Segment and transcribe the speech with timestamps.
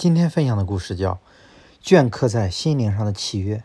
[0.00, 1.20] 今天分享的故事叫
[1.86, 3.56] 《镌刻在心灵上的契约》。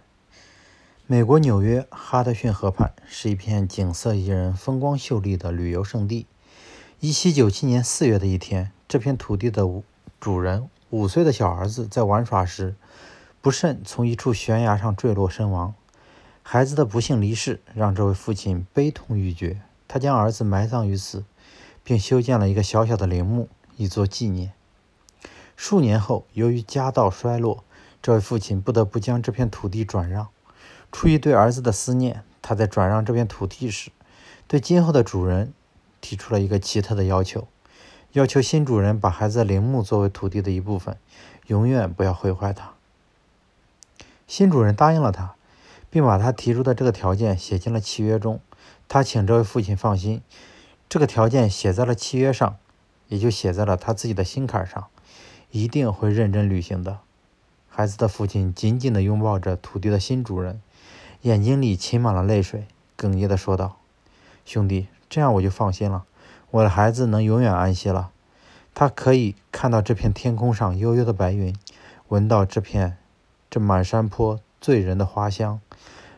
[1.08, 6.28] 美国纽约哈德逊河畔是一片景色宜人、风光秀丽的旅游胜地。
[7.00, 9.64] 1797年4月的一天，这片土地的
[10.20, 12.76] 主人五岁的小儿子在玩耍时，
[13.40, 15.74] 不慎从一处悬崖上坠落身亡。
[16.44, 21.24] 孩子的不幸离世让这位父亲悲痛欲绝，他将儿子埋葬于此，
[21.82, 23.48] 并修建了一个小小的陵墓，
[23.78, 24.52] 以作纪念。
[25.56, 27.64] 数年后，由于家道衰落，
[28.02, 30.28] 这位父亲不得不将这片土地转让。
[30.92, 33.92] 出于对儿子的思念，他在转让这片土地时，
[34.48, 35.54] 对今后的主人
[36.02, 37.48] 提出了一个奇特的要求：
[38.12, 40.98] 要求新主人把孩子的陵墓作为土地的一部分，
[41.48, 42.74] 永远不要毁坏它。
[44.28, 45.36] 新主人答应了他，
[45.90, 48.40] 并把他提出的这个条件写进了契约中。
[48.88, 50.22] 他请这位父亲放心，
[50.88, 52.58] 这个条件写在了契约上，
[53.08, 54.88] 也就写在了他自己的心坎上。
[55.56, 57.00] 一定会认真履行的。
[57.70, 60.62] 孩子的父亲紧紧地拥抱着土地的新主人，
[61.22, 63.78] 眼睛里噙满了泪水，哽咽地说道
[64.44, 66.04] ：“兄弟，这样我就放心了，
[66.52, 68.12] 我的孩子能永远安息了。
[68.74, 71.56] 他可以看到这片天空上悠悠的白云，
[72.10, 72.98] 闻到这片
[73.50, 75.62] 这满山坡醉人的花香，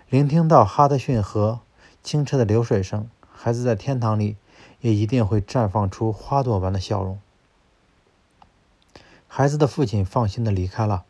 [0.09, 1.59] 聆听到哈德逊河
[2.01, 3.07] 清澈的流水声。
[3.31, 4.35] 孩子在天堂里
[4.81, 7.19] 也一定会绽放出花朵般的笑容。”
[9.28, 11.03] 孩子的父亲放心的离开了，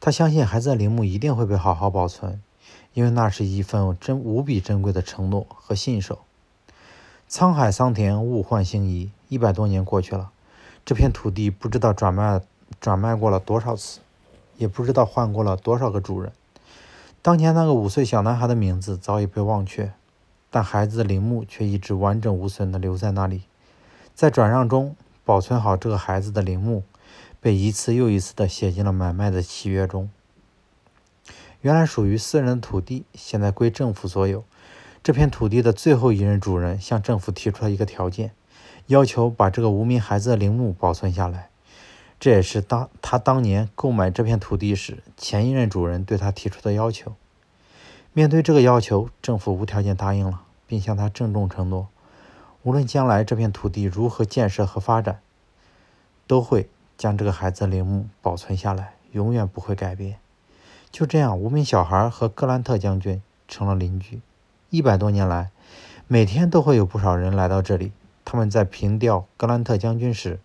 [0.00, 2.42] 他相信孩子的陵墓一定会被好好保存，
[2.94, 6.20] 因为那是一份真无比珍贵的承诺和信守。
[7.28, 10.30] 沧海桑田，物换星移，一百多年过去了，
[10.84, 12.40] 这片土地不知道转卖
[12.80, 14.00] 转卖过了多少次，
[14.56, 16.32] 也不知道换过了多少个主人。
[17.22, 19.92] 当年那个五岁小男孩的名字早已被忘却，
[20.50, 23.42] 但孩子的陵墓却一直完整无损的留在那里。
[24.14, 26.82] 在转让中保存好这个孩子的陵墓。
[27.40, 30.10] 被一次又一次的写进了买卖的契约中。
[31.62, 34.44] 原来属于私人的土地，现在归政府所有。
[35.02, 38.32] 这片土地的最后一任主人向政府提出了一个条件，
[38.86, 41.48] 要求把这个无名孩子的陵墓保存下来。
[42.18, 47.14] 这也是当他当年购买这片土地时，前一任主人对他提出的要求。
[48.12, 51.88] 面对这个要求，政府无条件答应了，并向他郑重承诺，
[52.62, 55.20] 无论将来这片土地如何建设和发展，
[56.26, 56.68] 都会。
[57.00, 60.18] 将这个孩子的陵墓保存下来，永远不会改变。
[60.90, 64.20] 就这样，无名小孩和格兰特将军成了邻居。
[64.68, 65.48] 一百多年来，
[66.06, 67.92] 每天都会有不少人来到这里。
[68.22, 70.40] 他们在凭吊格兰特将军时，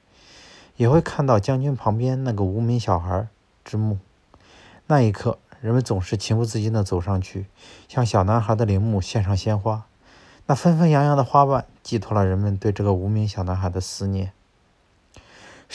[0.78, 3.28] 也会看到将军旁边那个无名小孩
[3.66, 4.00] 之墓。
[4.88, 7.48] 那一刻，人们总是情不自禁地走上去，
[7.90, 9.84] 向小男孩的陵墓献上鲜花。
[10.46, 14.32] 那纷纷扬扬的花瓣，寄托了人们对这个无名小男孩的思念。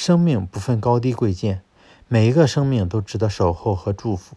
[0.02, 1.60] 生命不分高低贵贱，
[2.08, 4.34] 每一个生命都值得守候和祝福。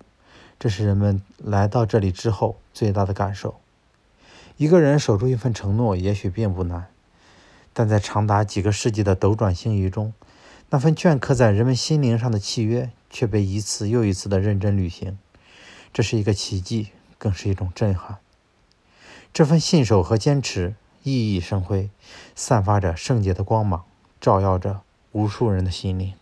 [0.60, 3.56] 这是人们来到这里之后最大的感受。
[4.58, 6.88] 一个人守住一份承诺，也许并不难，
[7.72, 10.14] 但在长达几个世纪的斗转星移中，
[10.70, 15.18] 那份镌刻在人们心灵上的契约却被一次又一次的认真履行。
[15.94, 18.18] 这是一个奇迹，更是一种震撼。
[19.32, 21.90] 这份信守和坚持熠熠生辉，
[22.36, 23.86] 散发着圣洁的光芒，
[24.20, 24.82] 照耀着。
[25.14, 26.16] 无数人的心里。